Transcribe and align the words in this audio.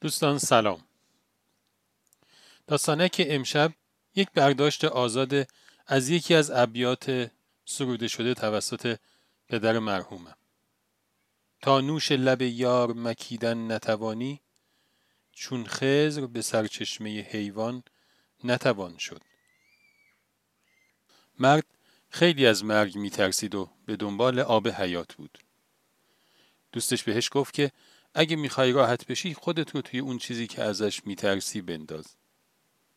دوستان 0.00 0.38
سلام. 0.38 0.84
داستانک 2.66 3.26
امشب 3.28 3.72
یک 4.14 4.28
برداشت 4.34 4.84
آزاد 4.84 5.48
از 5.86 6.08
یکی 6.08 6.34
از 6.34 6.50
ابیات 6.50 7.30
سروده 7.64 8.08
شده 8.08 8.34
توسط 8.34 8.98
پدر 9.48 9.78
مرحومم. 9.78 10.36
تا 11.62 11.80
نوش 11.80 12.12
لب 12.12 12.42
یار 12.42 12.92
مکیدن 12.92 13.72
نتوانی 13.72 14.40
چون 15.32 15.66
خزر 15.66 16.26
به 16.26 16.42
سرچشمه 16.42 17.20
حیوان 17.20 17.82
نتوان 18.44 18.98
شد. 18.98 19.22
مرد 21.38 21.64
خیلی 22.10 22.46
از 22.46 22.64
مرگ 22.64 22.96
میترسید 22.96 23.54
و 23.54 23.70
به 23.86 23.96
دنبال 23.96 24.38
آب 24.38 24.68
حیات 24.68 25.14
بود. 25.14 25.38
دوستش 26.72 27.02
بهش 27.02 27.28
گفت 27.32 27.54
که 27.54 27.72
اگه 28.14 28.36
می‌خوای 28.36 28.72
راحت 28.72 29.06
بشی 29.06 29.34
خودت 29.34 29.74
رو 29.74 29.82
توی 29.82 30.00
اون 30.00 30.18
چیزی 30.18 30.46
که 30.46 30.62
ازش 30.62 31.06
میترسی 31.06 31.62
بنداز. 31.62 32.06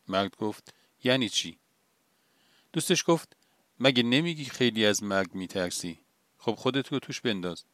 مرد 0.08 0.36
گفت 0.36 0.74
یعنی 1.04 1.28
چی؟ 1.28 1.58
دوستش 2.72 3.04
گفت 3.06 3.36
مگه 3.80 4.02
نمیگی 4.02 4.44
خیلی 4.44 4.86
از 4.86 5.02
مرگ 5.02 5.34
میترسی؟ 5.34 5.98
خب 6.38 6.54
خودت 6.54 6.88
رو 6.92 6.98
توش 6.98 7.20
بنداز. 7.20 7.64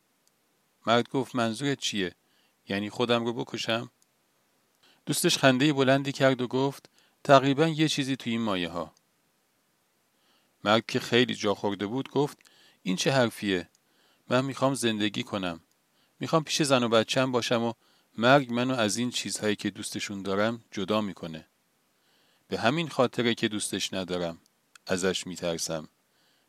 مرد 0.87 1.09
گفت 1.09 1.35
منظورت 1.35 1.79
چیه؟ 1.79 2.15
یعنی 2.69 2.91
خودم 2.91 3.25
رو 3.25 3.33
بکشم؟ 3.33 3.91
دوستش 5.07 5.39
خنده 5.39 5.73
بلندی 5.73 6.13
کرد 6.13 6.41
و 6.41 6.49
گفت 6.49 6.91
تقریبا 7.25 7.69
یه 7.69 7.89
چیزی 7.89 8.17
توی 8.17 8.33
این 8.33 8.41
مایه 8.41 8.69
ها. 8.69 8.95
مرد 10.65 10.87
که 10.87 11.01
خیلی 11.01 11.35
جا 11.35 11.55
خورده 11.55 11.87
بود 11.87 12.11
گفت 12.11 12.39
این 12.83 12.97
چه 12.97 13.13
حرفیه؟ 13.13 13.69
من 14.29 14.45
می‌خوام 14.45 14.75
زندگی 14.75 15.23
کنم. 15.23 15.61
می‌خوام 16.21 16.45
پیش 16.45 16.63
زن 16.63 16.83
و 16.83 16.89
بچم 16.89 17.33
باشم 17.33 17.63
و 17.63 17.73
مرگ 18.19 18.53
منو 18.53 18.75
از 18.75 18.97
این 18.97 19.11
چیزهایی 19.11 19.57
که 19.57 19.71
دوستشون 19.71 20.23
دارم 20.23 20.65
جدا 20.71 21.01
می‌کنه. 21.01 21.47
به 22.49 22.59
همین 22.59 22.89
خاطره 22.89 23.35
که 23.35 23.49
دوستش 23.49 23.95
ندارم. 23.95 24.39
ازش 24.87 25.27
میترسم. 25.27 25.89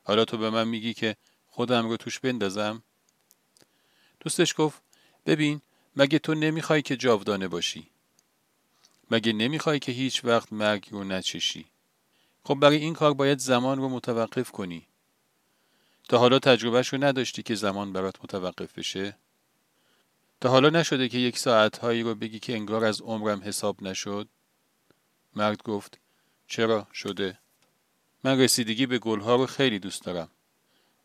حالا 0.03 0.26
تو 0.26 0.38
به 0.38 0.50
من 0.50 0.67
میگی 0.67 0.94
که 0.94 1.16
خودم 1.48 1.89
رو 1.89 1.98
توش 1.98 2.20
بندازم؟ 2.20 2.84
دوستش 4.20 4.53
گفت 4.58 4.81
ببین 5.26 5.61
مگه 5.95 6.20
تو 6.20 6.33
نمی‌خوای 6.33 6.81
که 6.81 6.98
جاودانه 6.98 7.48
باشی؟ 7.48 7.88
مگه 9.11 9.33
نمی‌خوای 9.33 9.80
که 9.80 9.92
هیچ 9.92 10.26
وقت 10.26 10.54
مرگ 10.54 10.88
رو 10.92 11.04
نچشی؟ 11.04 11.66
خب 12.44 12.56
برای 12.56 12.78
این 12.78 12.94
کار 12.94 13.14
باید 13.14 13.39
زمان 13.39 13.78
رو 13.78 13.89
متوقف 13.89 14.52
کنی. 14.52 14.88
تا 16.09 16.17
حالا 16.17 16.39
تجربهش 16.39 16.88
رو 16.88 17.04
نداشتی 17.04 17.44
که 17.44 17.56
زمان 17.56 17.94
برات 17.94 18.16
متوقف 18.23 18.78
بشه؟ 18.78 19.17
تا 20.42 20.50
حالا 20.50 20.70
نشده 20.70 21.09
که 21.09 21.18
یک 21.18 21.38
ساعت 21.38 21.78
هایی 21.78 22.02
رو 22.02 22.16
بگی 22.16 22.40
که 22.40 22.54
انگار 22.54 22.86
از 22.86 23.02
عمرم 23.02 23.42
حساب 23.44 23.84
نشد؟ 23.84 24.28
مرد 25.36 25.64
گفت 25.64 26.00
چرا 26.48 26.88
شده؟ 26.94 27.40
من 28.23 28.40
رسیدگی 28.40 28.86
به 28.86 29.00
گلها 29.00 29.36
رو 29.36 29.45
خیلی 29.45 29.80
دوست 29.80 30.04
دارم. 30.04 30.30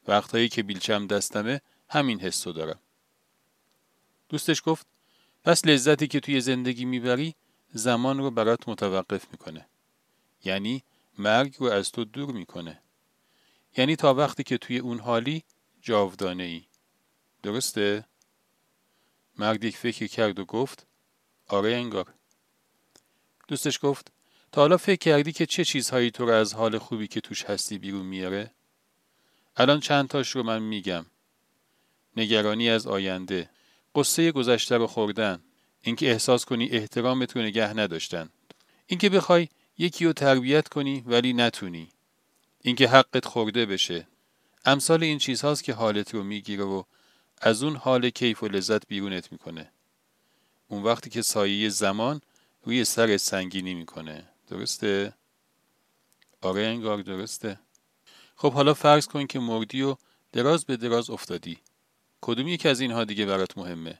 وقتهایی 0.08 0.48
که 0.48 0.62
بیلچم 0.62 1.06
دستمه 1.06 1.60
همین 1.88 2.20
حسو 2.20 2.52
دارم. 2.52 2.78
دوستش 4.28 4.62
گفت 4.64 4.86
پس 5.44 5.66
لذتی 5.66 6.06
که 6.06 6.20
توی 6.20 6.40
زندگی 6.40 6.84
می‌بری 6.84 7.34
زمان 7.72 8.18
رو 8.18 8.30
برات 8.30 8.68
متوقف 8.68 9.26
می‌کنه. 9.32 9.66
یعنی 10.44 10.82
مرگ 11.18 11.56
رو 11.58 11.66
از 11.66 11.92
تو 11.92 12.04
دور 12.04 12.32
می‌کنه. 12.32 12.80
یعنی 13.76 13.96
تا 13.96 14.14
وقتی 14.14 14.42
که 14.42 14.58
توی 14.58 14.78
اون 14.78 14.98
حالی 14.98 15.44
جاودانه 15.82 16.44
ای. 16.44 16.64
درسته؟ 17.42 18.04
مرد 19.38 19.64
یک 19.64 19.76
فکر 19.76 20.06
کرد 20.06 20.38
و 20.38 20.44
گفت 20.44 20.86
آره 21.48 21.74
انگار. 21.74 22.14
دوستش 23.48 23.78
گفت 23.82 24.12
تا 24.52 24.60
حالا 24.60 24.76
فکر 24.76 24.98
کردی 24.98 25.32
که 25.32 25.46
چه 25.46 25.64
چیزهایی 25.64 26.10
تو 26.10 26.26
رو 26.26 26.32
از 26.32 26.54
حال 26.54 26.78
خوبی 26.78 27.06
که 27.06 27.20
توش 27.20 27.44
هستی 27.44 27.78
بیرون 27.78 28.06
میاره؟ 28.06 28.50
الان 29.56 29.80
چند 29.80 30.08
تاش 30.08 30.30
رو 30.30 30.42
من 30.42 30.62
میگم. 30.62 31.06
نگرانی 32.16 32.70
از 32.70 32.86
آینده. 32.86 33.50
قصه 33.94 34.32
گذشته 34.32 34.76
رو 34.76 34.86
خوردن. 34.86 35.42
اینکه 35.82 36.10
احساس 36.10 36.44
کنی 36.44 36.68
احترام 36.68 37.26
تو 37.26 37.42
نگه 37.42 37.74
نداشتن. 37.74 38.28
اینکه 38.86 39.10
بخوای 39.10 39.48
یکی 39.78 40.04
رو 40.04 40.12
تربیت 40.12 40.68
کنی 40.68 41.04
ولی 41.06 41.32
نتونی. 41.32 41.88
اینکه 42.60 42.88
حقت 42.88 43.26
خورده 43.26 43.66
بشه. 43.66 44.06
امثال 44.64 45.02
این 45.02 45.18
چیزهاست 45.18 45.64
که 45.64 45.72
حالت 45.72 46.14
رو 46.14 46.22
می‌گیره 46.22 46.64
و 46.64 46.82
از 47.46 47.62
اون 47.62 47.76
حال 47.76 48.10
کیف 48.10 48.42
و 48.42 48.48
لذت 48.48 48.86
بیرونت 48.88 49.32
می‌کنه. 49.32 49.70
اون 50.68 50.82
وقتی 50.82 51.10
که 51.10 51.22
سایه 51.22 51.68
زمان 51.68 52.20
روی 52.62 52.84
سر 52.84 53.16
سنگینی 53.16 53.74
می‌کنه. 53.74 54.28
درسته؟ 54.48 55.14
آره 56.40 56.62
انگار 56.62 57.02
درسته. 57.02 57.60
خب 58.36 58.52
حالا 58.52 58.74
فرض 58.74 59.06
کن 59.06 59.26
که 59.26 59.38
مردی 59.38 59.82
و 59.82 59.96
دراز 60.32 60.64
به 60.64 60.76
دراز 60.76 61.10
افتادی. 61.10 61.58
کدوم 62.20 62.48
یکی 62.48 62.68
از 62.68 62.80
اینها 62.80 63.04
دیگه 63.04 63.26
برات 63.26 63.58
مهمه؟ 63.58 63.98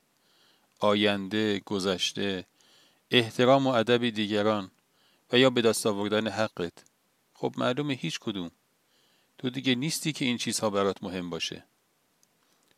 آینده 0.80 1.58
گذشته 1.58 2.46
احترام 3.10 3.66
و 3.66 3.70
ادب 3.70 4.08
دیگران 4.08 4.70
و 5.32 5.38
یا 5.38 5.50
به 5.50 5.62
دست 5.62 5.86
آوردن 5.86 6.28
حقت. 6.28 6.72
خب 7.34 7.54
معلومه 7.56 7.94
هیچ 7.94 8.18
کدوم. 8.18 8.50
تو 9.38 9.50
دیگه 9.50 9.74
نیستی 9.74 10.12
که 10.12 10.24
این 10.24 10.38
چیزها 10.38 10.70
برات 10.70 11.02
مهم 11.02 11.30
باشه. 11.30 11.64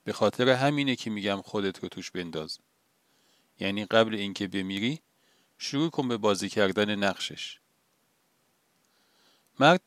به 0.07 0.13
خاطر 0.13 0.49
همینه 0.49 0.97
که 0.97 1.11
میگم 1.11 1.43
خودت 1.43 1.83
رو 1.83 1.89
توش 1.89 2.11
بنداز. 2.11 2.59
یعنی 3.61 3.85
قبل 3.85 4.15
اینکه 4.15 4.49
بمیری 4.49 5.01
شروع 5.59 5.91
کن 5.91 6.09
به 6.09 6.17
بازی 6.17 6.49
کردن 6.49 6.95
نقشش. 6.95 7.61
مرد 9.61 9.81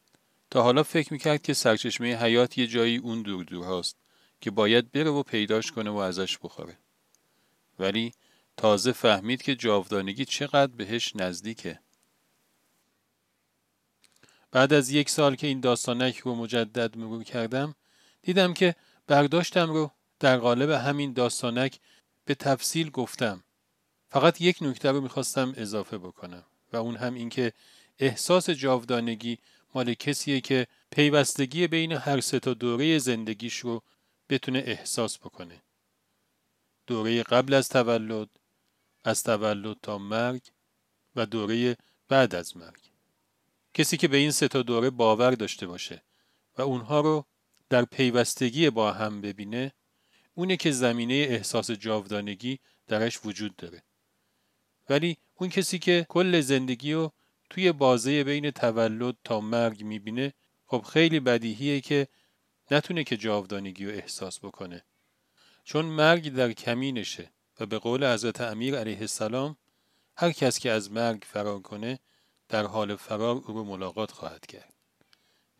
تا 0.51 0.63
حالا 0.63 0.83
فکر 0.83 1.13
می‌کرد 1.13 1.41
که 1.41 1.53
سرچشمه 1.53 2.15
حیات 2.15 2.57
یه 2.57 2.67
جایی 2.67 2.97
اون 2.97 3.21
دور 3.21 3.43
دور 3.43 3.65
هاست 3.65 3.97
که 4.41 4.51
باید 4.51 4.91
بره 4.91 5.09
و 5.09 5.23
پیداش 5.23 5.71
کنه 5.71 5.89
و 5.89 5.95
ازش 5.95 6.37
بخوره. 6.37 6.77
ولی 7.79 8.13
تازه 8.57 8.91
فهمید 8.91 9.41
که 9.41 9.55
جاودانگی 9.55 10.25
چقدر 10.25 10.71
بهش 10.71 11.15
نزدیکه. 11.15 11.79
بعد 14.51 14.73
از 14.73 14.89
یک 14.89 15.09
سال 15.09 15.35
که 15.35 15.47
این 15.47 15.59
داستانک 15.59 16.17
رو 16.17 16.35
مجدد 16.35 16.97
مرور 16.97 17.23
کردم 17.23 17.75
دیدم 18.21 18.53
که 18.53 18.75
برداشتم 19.07 19.69
رو 19.69 19.91
در 20.19 20.37
قالب 20.37 20.69
همین 20.69 21.13
داستانک 21.13 21.79
به 22.25 22.35
تفصیل 22.35 22.89
گفتم. 22.89 23.43
فقط 24.09 24.41
یک 24.41 24.57
نکته 24.61 24.91
رو 24.91 25.01
می‌خواستم 25.01 25.53
اضافه 25.57 25.97
بکنم 25.97 26.45
و 26.73 26.77
اون 26.77 26.95
هم 26.95 27.13
اینکه 27.13 27.53
احساس 27.99 28.49
جاودانگی 28.49 29.37
مال 29.75 29.93
کسیه 29.93 30.41
که 30.41 30.67
پیوستگی 30.91 31.67
بین 31.67 31.91
هر 31.91 32.19
سه 32.19 32.39
تا 32.39 32.53
دوره 32.53 32.99
زندگیش 32.99 33.59
رو 33.59 33.83
بتونه 34.29 34.63
احساس 34.65 35.17
بکنه. 35.17 35.61
دوره 36.87 37.23
قبل 37.23 37.53
از 37.53 37.69
تولد 37.69 38.29
از 39.03 39.23
تولد 39.23 39.77
تا 39.81 39.97
مرگ 39.97 40.41
و 41.15 41.25
دوره 41.25 41.77
بعد 42.07 42.35
از 42.35 42.57
مرگ. 42.57 42.79
کسی 43.73 43.97
که 43.97 44.07
به 44.07 44.17
این 44.17 44.31
سه 44.31 44.47
تا 44.47 44.61
دوره 44.61 44.89
باور 44.89 45.31
داشته 45.31 45.67
باشه 45.67 46.03
و 46.57 46.61
اونها 46.61 47.01
رو 47.01 47.25
در 47.69 47.85
پیوستگی 47.85 48.69
با 48.69 48.91
هم 48.91 49.21
ببینه 49.21 49.73
اونه 50.39 50.57
که 50.57 50.71
زمینه 50.71 51.13
احساس 51.13 51.71
جاودانگی 51.71 52.59
درش 52.87 53.19
وجود 53.25 53.55
داره. 53.55 53.83
ولی 54.89 55.17
اون 55.35 55.49
کسی 55.49 55.79
که 55.79 56.05
کل 56.09 56.41
زندگی 56.41 56.93
رو 56.93 57.11
توی 57.49 57.71
بازه 57.71 58.23
بین 58.23 58.51
تولد 58.51 59.15
تا 59.23 59.39
مرگ 59.39 59.83
می‌بینه 59.83 60.33
خب 60.67 60.81
خیلی 60.81 61.19
بدیهیه 61.19 61.81
که 61.81 62.07
نتونه 62.71 63.03
که 63.03 63.17
جاودانگی 63.17 63.85
رو 63.85 63.91
احساس 63.91 64.39
بکنه. 64.39 64.83
چون 65.63 65.85
مرگ 65.85 66.33
در 66.33 66.53
کمینشه 66.53 67.31
و 67.59 67.65
به 67.65 67.79
قول 67.79 68.13
حضرت 68.13 68.41
امیر 68.41 68.75
علیه 68.75 68.99
السلام 68.99 69.57
هر 70.17 70.31
کس 70.31 70.59
که 70.59 70.71
از 70.71 70.91
مرگ 70.91 71.23
فرار 71.27 71.59
کنه 71.59 71.99
در 72.49 72.65
حال 72.65 72.95
فرار 72.95 73.35
او 73.35 73.53
رو 73.53 73.63
ملاقات 73.63 74.11
خواهد 74.11 74.45
کرد. 74.45 74.73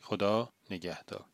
خدا 0.01 0.53
نگهدار. 0.69 1.25